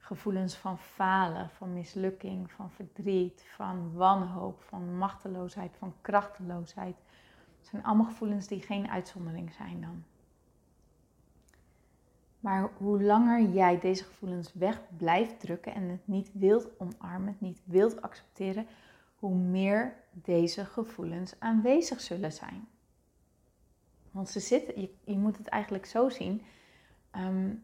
Gevoelens 0.00 0.54
van 0.54 0.78
falen, 0.78 1.50
van 1.50 1.72
mislukking, 1.72 2.50
van 2.52 2.70
verdriet, 2.70 3.44
van 3.56 3.92
wanhoop, 3.92 4.62
van 4.62 4.98
machteloosheid, 4.98 5.76
van 5.76 5.94
krachteloosheid. 6.00 6.96
Het 7.58 7.68
zijn 7.68 7.84
allemaal 7.84 8.06
gevoelens 8.06 8.46
die 8.46 8.60
geen 8.60 8.90
uitzondering 8.90 9.52
zijn 9.52 9.80
dan. 9.80 10.04
Maar 12.40 12.70
hoe 12.76 13.02
langer 13.02 13.48
jij 13.48 13.78
deze 13.78 14.04
gevoelens 14.04 14.52
weg 14.52 14.80
blijft 14.96 15.40
drukken 15.40 15.74
en 15.74 15.82
het 15.82 16.06
niet 16.06 16.30
wilt 16.32 16.68
omarmen, 16.78 17.28
het 17.28 17.40
niet 17.40 17.60
wilt 17.64 18.02
accepteren, 18.02 18.66
hoe 19.18 19.34
meer 19.34 19.94
deze 20.12 20.64
gevoelens 20.64 21.34
aanwezig 21.38 22.00
zullen 22.00 22.32
zijn. 22.32 22.68
Want 24.10 24.28
ze 24.28 24.40
zitten, 24.40 24.88
je, 25.04 25.18
moet 25.18 25.36
het 25.36 25.48
eigenlijk 25.48 25.86
zo 25.86 26.08
zien. 26.08 26.42
Ehm, 27.10 27.54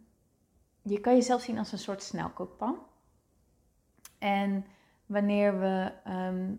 je 0.88 1.00
kan 1.00 1.14
jezelf 1.14 1.42
zien 1.42 1.58
als 1.58 1.72
een 1.72 1.78
soort 1.78 2.02
snelkookpan. 2.02 2.78
En 4.18 4.64
wanneer 5.06 5.60
we 5.60 5.92
ehm, 6.04 6.54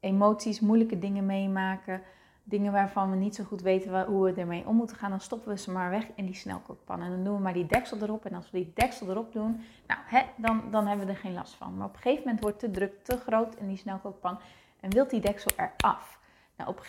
emoties, 0.00 0.60
moeilijke 0.60 0.98
dingen 0.98 1.26
meemaken, 1.26 2.02
dingen 2.44 2.72
waarvan 2.72 3.10
we 3.10 3.16
niet 3.16 3.34
zo 3.34 3.44
goed 3.44 3.62
weten 3.62 4.04
hoe 4.04 4.24
we 4.24 4.40
ermee 4.40 4.66
om 4.66 4.76
moeten 4.76 4.96
gaan, 4.96 5.10
dan 5.10 5.20
stoppen 5.20 5.48
we 5.48 5.58
ze 5.58 5.70
maar 5.70 5.90
weg 5.90 6.06
in 6.14 6.26
die 6.26 6.34
snelkookpan. 6.34 7.02
En 7.02 7.10
dan 7.10 7.24
doen 7.24 7.36
we 7.36 7.42
maar 7.42 7.52
die 7.52 7.66
deksel 7.66 8.02
erop. 8.02 8.24
En 8.24 8.34
als 8.34 8.50
we 8.50 8.58
die 8.58 8.72
deksel 8.74 9.10
erop 9.10 9.32
doen, 9.32 9.60
nou, 9.86 10.00
hè, 10.04 10.22
dan, 10.36 10.62
dan 10.70 10.86
hebben 10.86 11.06
we 11.06 11.12
er 11.12 11.18
geen 11.18 11.34
last 11.34 11.54
van. 11.54 11.76
Maar 11.76 11.86
op 11.86 11.94
een 11.94 12.00
gegeven 12.00 12.24
moment 12.24 12.42
wordt 12.42 12.60
de 12.60 12.70
druk 12.70 13.04
te 13.04 13.16
groot 13.16 13.54
in 13.54 13.68
die 13.68 13.76
snelkookpan 13.76 14.38
en 14.80 14.90
wilt 14.90 15.10
die 15.10 15.20
deksel 15.20 15.50
eraf. 15.56 16.18
Nou, 16.56 16.70
op 16.70 16.86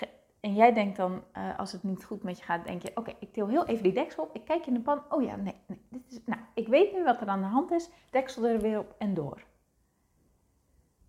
en 0.48 0.54
jij 0.54 0.74
denkt 0.74 0.98
dan, 0.98 1.24
uh, 1.38 1.60
als 1.60 1.72
het 1.72 1.84
niet 1.84 2.04
goed 2.04 2.24
met 2.24 2.38
je 2.38 2.44
gaat, 2.44 2.66
denk 2.66 2.82
je, 2.82 2.92
oké, 2.96 3.14
ik 3.20 3.34
til 3.34 3.48
heel 3.48 3.66
even 3.66 3.84
die 3.84 3.94
deksel 3.94 4.24
op, 4.24 4.36
ik 4.36 4.46
kijk 4.46 4.66
in 4.66 4.74
de 4.74 4.80
pan, 4.80 5.02
oh 5.10 5.24
ja, 5.24 5.36
nee, 5.36 5.56
nee, 5.66 5.82
dit 5.90 6.02
is, 6.10 6.20
nou, 6.26 6.42
ik 6.54 6.68
weet 6.68 6.94
nu 6.94 7.04
wat 7.04 7.22
er 7.22 7.28
aan 7.28 7.42
de 7.42 7.48
hand 7.48 7.72
is, 7.72 7.90
deksel 8.10 8.46
er 8.46 8.60
weer 8.60 8.80
op 8.80 8.96
en 8.98 9.14
door. 9.14 9.44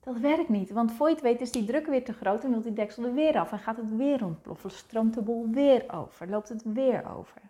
Dat 0.00 0.18
werkt 0.18 0.49
niet, 0.49 0.71
want 0.71 0.92
voor 0.92 1.09
je 1.09 1.14
het 1.14 1.23
weet 1.23 1.40
is 1.40 1.52
die 1.52 1.64
druk 1.64 1.87
weer 1.87 2.04
te 2.04 2.12
groot 2.12 2.45
en 2.45 2.50
wil 2.50 2.62
die 2.62 2.73
deksel 2.73 3.04
er 3.04 3.14
weer 3.14 3.38
af 3.38 3.52
en 3.52 3.59
gaat 3.59 3.76
het 3.76 3.97
weer 3.97 4.25
ontploffen, 4.25 4.71
stroomt 4.71 5.14
de 5.14 5.23
bol 5.23 5.49
weer 5.50 5.92
over, 5.92 6.28
loopt 6.28 6.49
het 6.49 6.62
weer 6.62 7.16
over. 7.16 7.40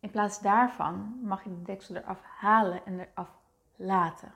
In 0.00 0.10
plaats 0.10 0.40
daarvan 0.40 1.18
mag 1.22 1.44
je 1.44 1.50
de 1.50 1.62
deksel 1.62 1.96
eraf 1.96 2.20
halen 2.22 2.84
en 2.84 3.00
eraf 3.00 3.38
laten. 3.76 4.32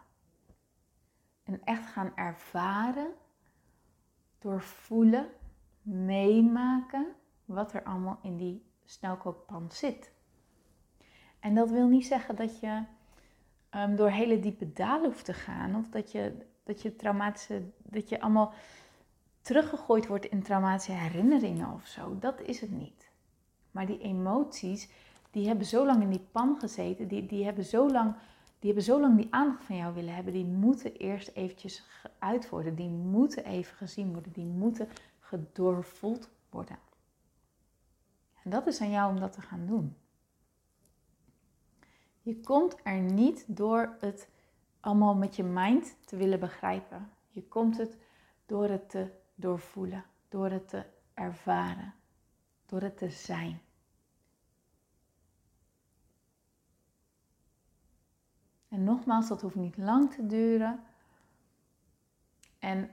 En 1.45 1.61
echt 1.65 1.87
gaan 1.87 2.13
ervaren 2.15 3.15
door 4.45 4.63
voelen, 4.63 5.27
meemaken 5.83 7.07
wat 7.45 7.73
er 7.73 7.83
allemaal 7.83 8.19
in 8.23 8.37
die 8.37 8.63
snelkookpan 8.85 9.71
zit. 9.71 10.13
En 11.39 11.55
dat 11.55 11.71
wil 11.71 11.89
niet 11.89 12.07
zeggen 12.07 12.37
dat 12.37 12.61
je 12.61 12.83
um, 13.75 13.97
door 13.97 14.09
hele 14.09 14.41
diepe 14.41 14.73
dalen 14.73 15.05
hoeft 15.05 15.25
te 15.25 15.33
gaan 15.33 15.77
of 15.77 15.89
dat 15.89 16.13
je, 16.13 16.33
dat 16.63 16.83
je 16.83 16.97
traumatische, 16.97 17.63
dat 17.83 18.09
je 18.09 18.21
allemaal 18.21 18.53
teruggegooid 19.41 20.07
wordt 20.07 20.27
in 20.27 20.43
traumatische 20.43 20.93
herinneringen 20.93 21.73
of 21.73 21.87
zo. 21.87 22.19
Dat 22.19 22.41
is 22.41 22.61
het 22.61 22.71
niet. 22.71 23.11
Maar 23.71 23.87
die 23.87 23.99
emoties, 23.99 24.91
die 25.31 25.47
hebben 25.47 25.67
zo 25.67 25.87
lang 25.87 26.03
in 26.03 26.11
die 26.11 26.27
pan 26.33 26.57
gezeten, 26.59 27.09
die, 27.09 27.27
die 27.27 27.45
hebben 27.45 27.65
zo 27.65 27.91
lang 27.91 28.15
die 28.65 28.73
hebben 28.73 28.93
zo 28.93 29.01
lang 29.01 29.17
die 29.17 29.27
aandacht 29.31 29.65
van 29.65 29.77
jou 29.77 29.95
willen 29.95 30.15
hebben, 30.15 30.33
die 30.33 30.45
moeten 30.45 30.97
eerst 30.97 31.29
eventjes 31.29 31.79
geuit 31.79 32.49
worden. 32.49 32.75
Die 32.75 32.89
moeten 32.89 33.45
even 33.45 33.77
gezien 33.77 34.13
worden. 34.13 34.33
Die 34.33 34.45
moeten 34.45 34.89
gedoorvoeld 35.19 36.29
worden. 36.51 36.79
En 38.43 38.51
dat 38.51 38.67
is 38.67 38.81
aan 38.81 38.91
jou 38.91 39.13
om 39.13 39.21
dat 39.21 39.33
te 39.33 39.41
gaan 39.41 39.67
doen. 39.67 39.97
Je 42.23 42.41
komt 42.41 42.77
er 42.83 43.01
niet 43.01 43.45
door 43.47 43.97
het 44.01 44.29
allemaal 44.81 45.15
met 45.15 45.37
je 45.37 45.45
mind 45.45 45.97
te 46.07 46.17
willen 46.17 46.41
begrijpen. 46.41 47.11
Je 47.31 47.43
komt 47.43 47.77
het 47.77 47.99
door 48.47 48.69
het 48.69 48.91
te 48.91 49.11
doorvoelen, 49.35 50.05
door 50.29 50.51
het 50.51 50.69
te 50.69 50.85
ervaren, 51.15 51.95
door 52.67 52.81
het 52.81 52.97
te 52.97 53.11
zijn. 53.11 53.61
En 58.75 58.85
nogmaals, 58.85 59.29
dat 59.29 59.43
hoeft 59.43 59.55
niet 59.55 59.77
lang 59.77 60.13
te 60.13 60.27
duren. 60.27 60.85
En 62.59 62.91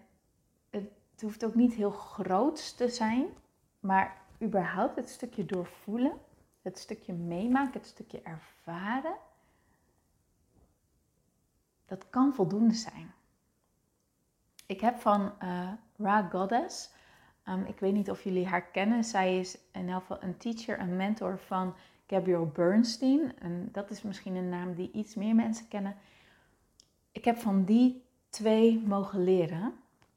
het 0.69 1.21
hoeft 1.21 1.45
ook 1.45 1.55
niet 1.55 1.73
heel 1.73 1.91
groot 1.91 2.77
te 2.77 2.89
zijn, 2.89 3.25
maar 3.79 4.17
überhaupt 4.41 4.95
het 4.95 5.09
stukje 5.09 5.45
doorvoelen, 5.45 6.13
het 6.61 6.79
stukje 6.79 7.13
meemaken, 7.13 7.73
het 7.73 7.85
stukje 7.85 8.21
ervaren, 8.21 9.15
dat 11.85 12.09
kan 12.09 12.33
voldoende 12.33 12.73
zijn. 12.73 13.13
Ik 14.65 14.81
heb 14.81 14.99
van 14.99 15.33
uh, 15.43 15.71
Ra 15.97 16.29
Goddess, 16.29 16.91
um, 17.47 17.65
ik 17.65 17.79
weet 17.79 17.93
niet 17.93 18.09
of 18.09 18.23
jullie 18.23 18.47
haar 18.47 18.65
kennen, 18.65 19.03
zij 19.03 19.39
is 19.39 19.57
in 19.71 19.89
elk 19.89 20.01
geval 20.01 20.23
een 20.23 20.37
teacher, 20.37 20.79
een 20.79 20.95
mentor 20.95 21.39
van 21.39 21.75
Gabrielle 22.11 22.45
Bernstein. 22.45 23.39
En 23.39 23.69
dat 23.71 23.89
is 23.89 24.01
misschien 24.01 24.35
een 24.35 24.49
naam 24.49 24.73
die 24.73 24.91
iets 24.91 25.15
meer 25.15 25.35
mensen 25.35 25.67
kennen. 25.67 25.95
Ik 27.11 27.25
heb 27.25 27.37
van 27.37 27.63
die 27.63 28.03
twee 28.29 28.79
mogen 28.79 29.23
leren 29.23 29.73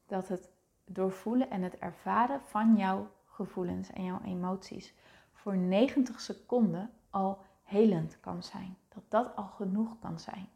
dat 0.06 0.28
het 0.28 0.48
doorvoelen 0.84 1.50
en 1.50 1.62
het 1.62 1.78
ervaren 1.78 2.40
van 2.40 2.76
jouw 2.76 3.10
gevoelens 3.26 3.90
en 3.90 4.04
jouw 4.04 4.20
emoties 4.24 4.94
voor 5.32 5.56
90 5.56 6.20
seconden 6.20 6.90
al 7.10 7.38
helend 7.62 8.20
kan 8.20 8.42
zijn. 8.42 8.76
Dat 8.88 9.02
dat 9.08 9.36
al 9.36 9.46
genoeg 9.46 9.98
kan 9.98 10.18
zijn. 10.18 10.48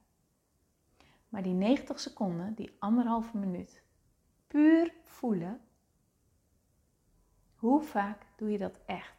Maar 1.29 1.43
die 1.43 1.55
90 1.55 2.01
seconden, 2.01 2.55
die 2.55 2.77
anderhalve 2.79 3.37
minuut, 3.37 3.83
puur 4.47 4.93
voelen, 5.03 5.61
hoe 7.55 7.83
vaak 7.83 8.27
doe 8.37 8.51
je 8.51 8.59
dat 8.59 8.79
echt? 8.87 9.18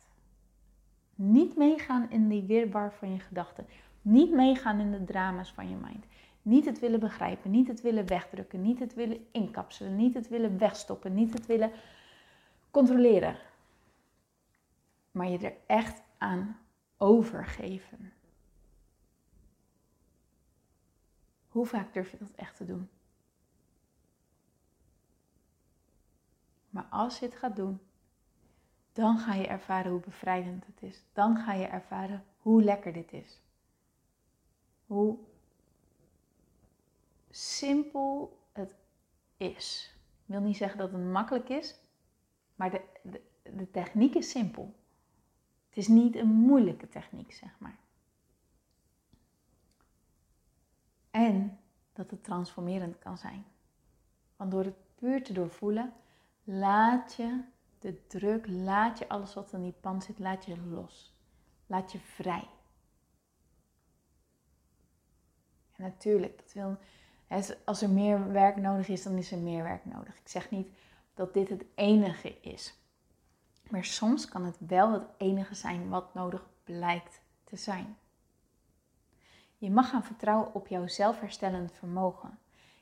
Niet 1.22 1.56
meegaan 1.56 2.10
in 2.10 2.28
die 2.28 2.44
weerbar 2.44 2.94
van 2.94 3.14
je 3.14 3.20
gedachten. 3.20 3.68
Niet 4.02 4.32
meegaan 4.32 4.80
in 4.80 4.92
de 4.92 5.04
drama's 5.04 5.52
van 5.52 5.70
je 5.70 5.76
mind. 5.76 6.06
Niet 6.42 6.66
het 6.66 6.80
willen 6.80 7.00
begrijpen, 7.00 7.52
niet 7.52 7.68
het 7.68 7.82
willen 7.82 8.08
wegdrukken, 8.08 8.62
niet 8.62 8.80
het 8.80 8.94
willen 8.94 9.26
inkapselen, 9.32 9.96
niet 9.96 10.14
het 10.14 10.28
willen 10.28 10.58
wegstoppen, 10.58 11.14
niet 11.14 11.34
het 11.34 11.46
willen 11.46 11.72
controleren. 12.72 13.38
Maar 15.12 15.30
je 15.30 15.38
er 15.38 15.56
echt 15.66 16.02
aan 16.18 16.60
overgeven. 16.98 18.14
Hoe 21.48 21.66
vaak 21.66 21.94
durf 21.94 22.12
je 22.12 22.18
dat 22.18 22.32
echt 22.36 22.56
te 22.56 22.66
doen? 22.66 22.90
Maar 26.70 26.88
als 26.90 27.20
je 27.20 27.26
het 27.26 27.36
gaat 27.36 27.56
doen, 27.56 27.80
dan 29.00 29.18
ga 29.18 29.34
je 29.34 29.48
ervaren 29.48 29.92
hoe 29.92 30.00
bevrijdend 30.00 30.66
het 30.66 30.82
is. 30.82 31.04
Dan 31.14 31.38
ga 31.38 31.54
je 31.54 31.66
ervaren 31.66 32.24
hoe 32.38 32.64
lekker 32.64 32.94
dit 32.94 33.14
is. 33.14 33.42
Hoe 34.86 35.18
simpel 37.30 38.40
het 38.52 38.76
is. 39.38 39.96
Ik 40.26 40.26
wil 40.26 40.42
niet 40.42 40.58
zeggen 40.58 40.78
dat 40.78 40.92
het 40.92 41.04
makkelijk 41.04 41.50
is, 41.50 41.80
maar 42.56 42.72
de, 42.72 42.82
de, 43.04 43.22
de 43.56 43.72
techniek 43.72 44.16
is 44.16 44.30
simpel. 44.30 44.76
Het 45.68 45.78
is 45.78 45.88
niet 45.88 46.16
een 46.16 46.28
moeilijke 46.28 46.88
techniek, 46.88 47.34
zeg 47.34 47.60
maar. 47.60 47.78
En 51.12 51.60
dat 51.94 52.12
het 52.12 52.24
transformerend 52.24 53.00
kan 53.00 53.18
zijn. 53.18 53.46
Want 54.36 54.52
door 54.52 54.64
het 54.64 54.96
puur 54.96 55.24
te 55.24 55.34
doorvoelen, 55.34 55.94
laat 56.44 57.14
je 57.14 57.44
de 57.80 58.08
druk, 58.08 58.48
laat 58.48 59.00
je 59.00 59.10
alles 59.10 59.34
wat 59.34 59.54
in 59.54 59.64
die 59.64 59.76
pan 59.82 60.02
zit, 60.02 60.20
laat 60.20 60.46
je 60.46 60.62
los. 60.62 61.14
Laat 61.66 61.92
je 61.92 62.00
vrij. 62.00 62.48
En 65.72 65.84
natuurlijk, 65.84 66.38
dat 66.38 66.54
wil, 66.54 66.78
als 67.66 67.82
er 67.82 67.90
meer 67.90 68.32
werk 68.32 68.56
nodig 68.56 68.88
is, 68.88 69.04
dan 69.04 69.18
is 69.18 69.32
er 69.32 69.38
meer 69.38 69.64
werk 69.64 69.86
nodig. 69.86 70.20
Ik 70.20 70.28
zeg 70.28 70.50
niet 70.50 70.68
dat 71.14 71.34
dit 71.34 71.50
het 71.50 71.66
enige 71.76 72.40
is. 72.42 72.80
Maar 73.70 73.86
soms 73.86 74.28
kan 74.28 74.46
het 74.46 74.58
wel 74.60 74.94
het 74.94 75.08
enige 75.18 75.56
zijn 75.56 75.90
wat 75.90 76.14
nodig 76.14 76.48
blijkt 76.64 77.22
te 77.44 77.56
zijn. 77.56 77.98
Je 79.58 79.72
mag 79.72 79.90
gaan 79.90 80.04
vertrouwen 80.04 80.54
op 80.54 80.68
jouw 80.68 80.88
zelfherstellend 80.88 81.74
vermogen. 81.74 82.40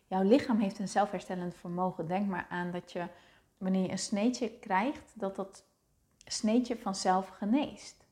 Jouw 0.08 0.24
lichaam 0.24 0.60
heeft 0.60 0.80
een 0.80 0.88
zelfherstellend 0.88 1.56
vermogen. 1.56 2.08
Denk 2.08 2.28
maar 2.28 2.46
aan 2.50 2.72
dat 2.72 2.92
je 2.92 3.08
wanneer 3.58 3.82
je 3.82 3.92
een 3.92 3.98
sneetje 3.98 4.50
krijgt, 4.60 5.14
dat 5.16 5.36
dat 5.36 5.66
sneetje 6.26 6.78
vanzelf 6.78 7.28
geneest. 7.28 8.06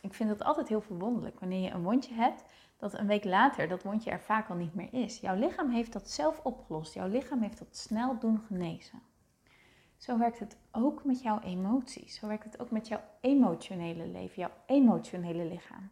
Ik 0.00 0.14
vind 0.14 0.28
dat 0.28 0.42
altijd 0.44 0.68
heel 0.68 0.80
verwonderlijk. 0.80 1.40
Wanneer 1.40 1.62
je 1.62 1.70
een 1.70 1.82
wondje 1.82 2.14
hebt, 2.14 2.44
dat 2.76 2.98
een 2.98 3.06
week 3.06 3.24
later 3.24 3.68
dat 3.68 3.82
wondje 3.82 4.10
er 4.10 4.20
vaak 4.20 4.48
al 4.48 4.56
niet 4.56 4.74
meer 4.74 4.92
is. 4.92 5.20
Jouw 5.20 5.36
lichaam 5.36 5.70
heeft 5.70 5.92
dat 5.92 6.10
zelf 6.10 6.40
opgelost. 6.42 6.94
Jouw 6.94 7.08
lichaam 7.08 7.42
heeft 7.42 7.58
dat 7.58 7.76
snel 7.76 8.18
doen 8.18 8.40
genezen. 8.46 9.02
Zo 9.96 10.18
werkt 10.18 10.38
het 10.38 10.56
ook 10.72 11.04
met 11.04 11.22
jouw 11.22 11.40
emoties. 11.40 12.18
Zo 12.18 12.26
werkt 12.26 12.44
het 12.44 12.60
ook 12.60 12.70
met 12.70 12.88
jouw 12.88 13.00
emotionele 13.20 14.06
leven, 14.06 14.42
jouw 14.42 14.52
emotionele 14.66 15.44
lichaam. 15.44 15.90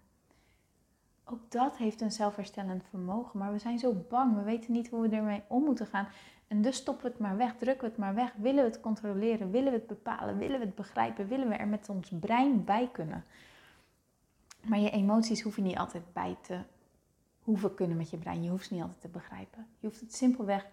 Ook 1.25 1.51
dat 1.51 1.77
heeft 1.77 2.01
een 2.01 2.13
zelfherstellend 2.13 2.85
vermogen. 2.91 3.39
Maar 3.39 3.53
we 3.53 3.59
zijn 3.59 3.79
zo 3.79 4.05
bang. 4.09 4.37
We 4.37 4.43
weten 4.43 4.73
niet 4.73 4.89
hoe 4.89 5.09
we 5.09 5.17
ermee 5.17 5.43
om 5.49 5.65
moeten 5.65 5.87
gaan. 5.87 6.09
En 6.47 6.63
dus 6.63 6.77
stoppen 6.77 7.05
we 7.05 7.11
het 7.11 7.21
maar 7.21 7.37
weg, 7.37 7.57
drukken 7.57 7.85
we 7.85 7.89
het 7.89 7.99
maar 7.99 8.15
weg. 8.15 8.33
Willen 8.37 8.65
we 8.65 8.71
het 8.71 8.81
controleren? 8.81 9.51
Willen 9.51 9.73
we 9.73 9.79
het 9.79 9.87
bepalen? 9.87 10.39
Willen 10.39 10.59
we 10.59 10.65
het 10.65 10.75
begrijpen? 10.75 11.29
Willen 11.29 11.49
we 11.49 11.55
er 11.55 11.69
met 11.69 11.89
ons 11.89 12.11
brein 12.21 12.65
bij 12.65 12.89
kunnen? 12.93 13.25
Maar 14.63 14.79
je 14.79 14.91
emoties 14.91 15.43
hoef 15.43 15.57
je 15.57 15.63
niet 15.63 15.79
altijd 15.79 16.13
bij 16.13 16.37
te 16.43 16.61
hoeven 17.43 17.75
kunnen 17.75 17.97
met 17.97 18.11
je 18.11 18.17
brein. 18.17 18.43
Je 18.43 18.51
hoeft 18.51 18.67
ze 18.67 18.75
niet 18.75 18.83
altijd 18.83 19.01
te 19.01 19.09
begrijpen. 19.09 19.67
Je 19.79 19.87
hoeft 19.87 20.01
het 20.01 20.15
simpelweg 20.15 20.67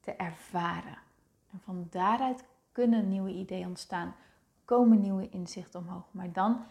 te 0.00 0.12
ervaren. 0.12 0.98
En 1.52 1.60
van 1.60 1.86
daaruit 1.90 2.44
kunnen 2.72 3.08
nieuwe 3.08 3.30
ideeën 3.30 3.66
ontstaan. 3.66 4.14
Komen 4.64 5.00
nieuwe 5.00 5.28
inzichten 5.28 5.80
omhoog. 5.80 6.04
Maar 6.10 6.32
dan 6.32 6.64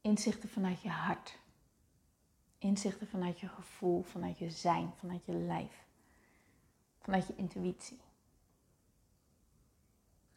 inzichten 0.00 0.48
vanuit 0.48 0.82
je 0.82 0.88
hart. 0.88 1.38
Inzichten 2.58 3.06
vanuit 3.06 3.40
je 3.40 3.48
gevoel, 3.48 4.02
vanuit 4.02 4.38
je 4.38 4.50
zijn, 4.50 4.92
vanuit 4.96 5.24
je 5.24 5.32
lijf. 5.32 5.83
Vanuit 7.04 7.26
je 7.26 7.34
intuïtie. 7.36 8.00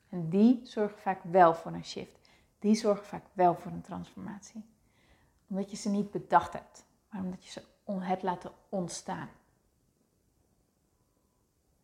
En 0.09 0.29
die 0.29 0.59
zorgen 0.63 0.99
vaak 0.99 1.23
wel 1.23 1.55
voor 1.55 1.71
een 1.71 1.85
shift. 1.85 2.29
Die 2.59 2.75
zorgen 2.75 3.05
vaak 3.05 3.23
wel 3.33 3.55
voor 3.55 3.71
een 3.71 3.81
transformatie. 3.81 4.65
Omdat 5.47 5.71
je 5.71 5.77
ze 5.77 5.89
niet 5.89 6.11
bedacht 6.11 6.53
hebt, 6.53 6.85
maar 7.09 7.21
omdat 7.21 7.43
je 7.43 7.49
ze 7.49 7.63
hebt 7.99 8.23
laten 8.23 8.51
ontstaan. 8.69 9.29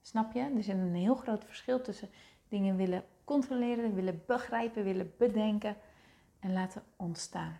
Snap 0.01 0.33
je? 0.33 0.39
Er 0.39 0.57
is 0.57 0.67
een 0.67 0.95
heel 0.95 1.15
groot 1.15 1.45
verschil 1.45 1.81
tussen 1.81 2.09
dingen 2.47 2.75
willen 2.75 3.05
controleren, 3.23 3.95
willen 3.95 4.23
begrijpen, 4.27 4.83
willen 4.83 5.13
bedenken 5.17 5.77
en 6.39 6.53
laten 6.53 6.83
ontstaan. 6.95 7.59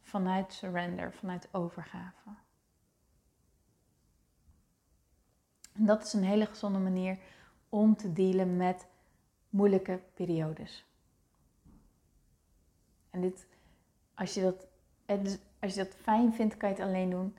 Vanuit 0.00 0.52
surrender, 0.52 1.12
vanuit 1.12 1.48
overgave. 1.52 2.30
En 5.74 5.86
dat 5.86 6.02
is 6.02 6.12
een 6.12 6.24
hele 6.24 6.46
gezonde 6.46 6.78
manier 6.78 7.18
om 7.68 7.96
te 7.96 8.12
dealen 8.12 8.56
met 8.56 8.86
moeilijke 9.50 10.00
periodes. 10.14 10.84
En 13.10 13.20
dit, 13.20 13.46
als 14.14 14.34
je 14.34 14.40
dat, 14.40 14.66
als 15.60 15.74
je 15.74 15.84
dat 15.84 15.94
fijn 15.94 16.32
vindt, 16.32 16.56
kan 16.56 16.68
je 16.68 16.74
het 16.74 16.84
alleen 16.84 17.10
doen. 17.10 17.36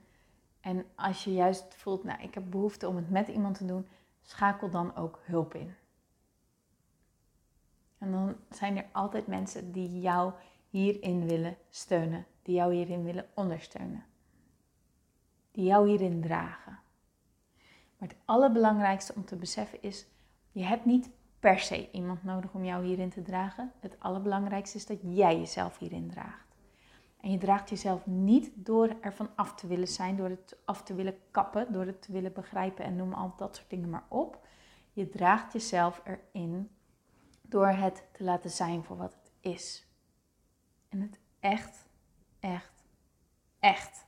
En 0.60 0.84
als 0.94 1.24
je 1.24 1.32
juist 1.32 1.74
voelt, 1.74 2.04
nou, 2.04 2.22
ik 2.22 2.34
heb 2.34 2.50
behoefte 2.50 2.88
om 2.88 2.96
het 2.96 3.10
met 3.10 3.28
iemand 3.28 3.56
te 3.56 3.66
doen, 3.66 3.86
schakel 4.22 4.70
dan 4.70 4.96
ook 4.96 5.20
hulp 5.22 5.54
in. 5.54 5.74
En 7.98 8.12
dan 8.12 8.36
zijn 8.50 8.76
er 8.76 8.86
altijd 8.92 9.26
mensen 9.26 9.72
die 9.72 10.00
jou 10.00 10.32
hierin 10.70 11.26
willen 11.26 11.56
steunen, 11.70 12.26
die 12.42 12.54
jou 12.54 12.74
hierin 12.74 13.04
willen 13.04 13.28
ondersteunen, 13.34 14.04
die 15.50 15.64
jou 15.64 15.88
hierin 15.88 16.20
dragen. 16.20 16.78
Maar 17.96 18.08
het 18.08 18.18
allerbelangrijkste 18.24 19.14
om 19.14 19.24
te 19.24 19.36
beseffen 19.36 19.82
is, 19.82 20.06
je 20.52 20.64
hebt 20.64 20.84
niet 20.84 21.10
per 21.40 21.58
se 21.58 21.90
iemand 21.90 22.24
nodig 22.24 22.52
om 22.52 22.64
jou 22.64 22.84
hierin 22.84 23.10
te 23.10 23.22
dragen. 23.22 23.72
Het 23.80 23.96
allerbelangrijkste 23.98 24.76
is 24.76 24.86
dat 24.86 24.98
jij 25.02 25.38
jezelf 25.38 25.78
hierin 25.78 26.10
draagt. 26.10 26.46
En 27.20 27.30
je 27.30 27.38
draagt 27.38 27.68
jezelf 27.68 28.06
niet 28.06 28.50
door 28.54 28.96
ervan 29.00 29.28
af 29.34 29.54
te 29.54 29.66
willen 29.66 29.88
zijn, 29.88 30.16
door 30.16 30.28
het 30.28 30.56
af 30.64 30.82
te 30.82 30.94
willen 30.94 31.18
kappen, 31.30 31.72
door 31.72 31.86
het 31.86 32.02
te 32.02 32.12
willen 32.12 32.32
begrijpen 32.32 32.84
en 32.84 32.96
noem 32.96 33.12
al 33.12 33.34
dat 33.36 33.56
soort 33.56 33.70
dingen 33.70 33.90
maar 33.90 34.06
op. 34.08 34.46
Je 34.92 35.08
draagt 35.08 35.52
jezelf 35.52 36.02
erin 36.04 36.70
door 37.42 37.68
het 37.68 38.04
te 38.12 38.24
laten 38.24 38.50
zijn 38.50 38.84
voor 38.84 38.96
wat 38.96 39.12
het 39.12 39.32
is. 39.40 39.86
En 40.88 41.00
het 41.00 41.18
echt, 41.40 41.88
echt, 42.40 42.84
echt 43.60 44.06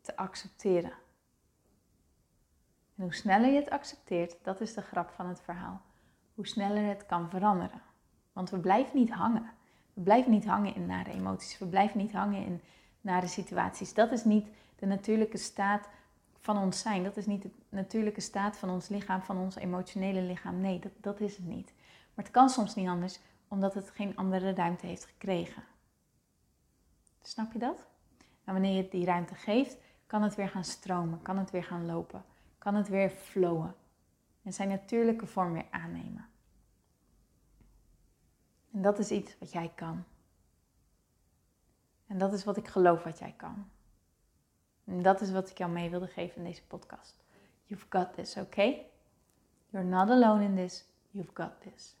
te 0.00 0.16
accepteren. 0.16 0.92
En 2.96 3.02
hoe 3.02 3.14
sneller 3.14 3.50
je 3.50 3.60
het 3.60 3.70
accepteert, 3.70 4.36
dat 4.42 4.60
is 4.60 4.74
de 4.74 4.82
grap 4.82 5.10
van 5.10 5.26
het 5.26 5.40
verhaal, 5.40 5.80
hoe 6.34 6.46
sneller 6.46 6.88
het 6.88 7.06
kan 7.06 7.30
veranderen. 7.30 7.82
Want 8.32 8.50
we 8.50 8.58
blijven 8.58 8.98
niet 8.98 9.10
hangen. 9.10 9.50
We 9.92 10.00
blijven 10.00 10.30
niet 10.30 10.46
hangen 10.46 10.74
in 10.74 10.86
nare 10.86 11.10
emoties. 11.10 11.58
We 11.58 11.66
blijven 11.66 11.98
niet 11.98 12.12
hangen 12.12 12.44
in 12.44 12.60
nare 13.00 13.26
situaties. 13.26 13.94
Dat 13.94 14.12
is 14.12 14.24
niet 14.24 14.48
de 14.76 14.86
natuurlijke 14.86 15.36
staat 15.36 15.88
van 16.40 16.58
ons 16.58 16.80
zijn. 16.80 17.04
Dat 17.04 17.16
is 17.16 17.26
niet 17.26 17.42
de 17.42 17.50
natuurlijke 17.68 18.20
staat 18.20 18.56
van 18.56 18.70
ons 18.70 18.88
lichaam, 18.88 19.22
van 19.22 19.36
ons 19.36 19.56
emotionele 19.56 20.22
lichaam. 20.22 20.60
Nee, 20.60 20.78
dat, 20.78 20.92
dat 20.96 21.20
is 21.20 21.36
het 21.36 21.46
niet. 21.46 21.72
Maar 22.14 22.24
het 22.24 22.34
kan 22.34 22.48
soms 22.48 22.74
niet 22.74 22.88
anders, 22.88 23.18
omdat 23.48 23.74
het 23.74 23.90
geen 23.90 24.16
andere 24.16 24.54
ruimte 24.54 24.86
heeft 24.86 25.04
gekregen. 25.04 25.62
Snap 27.22 27.52
je 27.52 27.58
dat? 27.58 27.86
En 28.44 28.52
wanneer 28.52 28.76
je 28.76 28.88
die 28.88 29.04
ruimte 29.04 29.34
geeft, 29.34 29.76
kan 30.06 30.22
het 30.22 30.34
weer 30.34 30.48
gaan 30.48 30.64
stromen, 30.64 31.22
kan 31.22 31.38
het 31.38 31.50
weer 31.50 31.64
gaan 31.64 31.86
lopen, 31.86 32.24
kan 32.62 32.74
het 32.74 32.88
weer 32.88 33.10
flowen. 33.10 33.74
En 34.42 34.52
zijn 34.52 34.68
natuurlijke 34.68 35.26
vorm 35.26 35.52
weer 35.52 35.66
aannemen. 35.70 36.28
En 38.72 38.82
dat 38.82 38.98
is 38.98 39.10
iets 39.10 39.38
wat 39.38 39.52
jij 39.52 39.72
kan. 39.74 40.04
En 42.06 42.18
dat 42.18 42.32
is 42.32 42.44
wat 42.44 42.56
ik 42.56 42.68
geloof 42.68 43.02
wat 43.02 43.18
jij 43.18 43.34
kan. 43.36 43.70
En 44.84 45.02
dat 45.02 45.20
is 45.20 45.30
wat 45.30 45.50
ik 45.50 45.58
jou 45.58 45.70
mee 45.70 45.90
wilde 45.90 46.06
geven 46.06 46.36
in 46.36 46.44
deze 46.44 46.66
podcast. 46.66 47.24
You've 47.64 47.86
got 47.88 48.14
this, 48.14 48.36
okay? 48.36 48.86
You're 49.68 49.88
not 49.88 50.10
alone 50.10 50.44
in 50.44 50.54
this. 50.54 50.84
You've 51.10 51.30
got 51.34 51.60
this. 51.60 51.96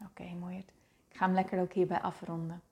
Oké, 0.00 0.10
okay, 0.10 0.34
mooi. 0.34 0.58
Ik 1.08 1.16
ga 1.16 1.24
hem 1.24 1.34
lekker 1.34 1.60
ook 1.60 1.72
hierbij 1.72 2.00
afronden. 2.00 2.62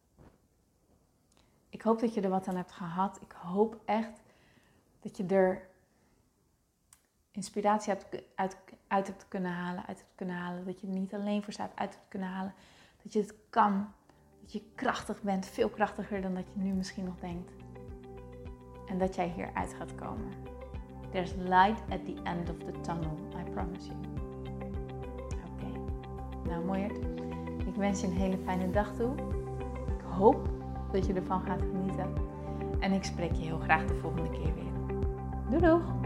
Ik 1.69 1.83
hoop 1.83 2.01
dat 2.01 2.15
je 2.15 2.21
er 2.21 2.31
wat 2.31 2.49
aan 2.49 2.57
hebt 2.57 2.73
gehad. 2.73 3.21
Ik 3.21 3.33
hoop 3.33 3.81
echt 3.85 4.23
dat 5.01 5.17
je 5.17 5.27
er 5.27 5.75
inspiratie 7.37 7.93
hebt, 7.93 8.23
uit, 8.35 8.57
uit 8.87 9.07
hebt 9.07 9.29
kunnen 9.29 9.53
halen, 9.53 9.87
uit 9.87 9.99
hebt 9.99 10.13
kunnen 10.15 10.37
halen. 10.37 10.65
Dat 10.65 10.81
je 10.81 10.87
er 10.87 10.93
niet 10.93 11.15
alleen 11.15 11.43
voor 11.43 11.53
staat, 11.53 11.73
uit 11.75 11.95
hebt 11.95 12.09
kunnen 12.09 12.29
halen. 12.29 12.55
Dat 13.03 13.13
je 13.13 13.21
het 13.21 13.35
kan. 13.51 13.89
Dat 14.41 14.53
je 14.53 14.63
krachtig 14.75 15.23
bent, 15.23 15.47
veel 15.47 15.69
krachtiger 15.69 16.23
dan 16.23 16.35
dat 16.35 16.45
je 16.53 16.61
nu 16.61 16.73
misschien 16.73 17.05
nog 17.05 17.19
denkt. 17.21 17.53
En 18.87 18.99
dat 18.99 19.15
jij 19.15 19.29
hieruit 19.29 19.75
gaat 19.75 19.95
komen. 19.95 20.33
There's 21.11 21.35
light 21.35 21.81
at 21.91 22.05
the 22.05 22.15
end 22.23 22.51
of 22.51 22.57
the 22.59 22.81
tunnel, 22.81 23.19
I 23.39 23.51
promise 23.51 23.87
you. 23.87 23.99
Oké, 25.53 25.79
nou 26.49 26.65
mooi. 26.65 26.85
Ik 27.67 27.75
wens 27.75 28.01
je 28.01 28.07
een 28.07 28.13
hele 28.13 28.39
fijne 28.39 28.71
dag 28.71 28.95
toe. 28.95 29.15
Ik 29.87 30.05
hoop 30.05 30.49
dat 30.93 31.07
je 31.07 31.13
ervan 31.13 31.41
gaat 31.41 31.61
genieten. 31.61 32.15
En 32.81 32.93
ik 32.93 33.05
spreek 33.05 33.33
je 33.33 33.45
heel 33.45 33.59
graag 33.59 33.87
de 33.87 33.95
volgende 33.95 34.31
keer 34.31 34.55
weer. 34.55 34.73
Doei 35.51 35.61
doeg! 35.61 36.06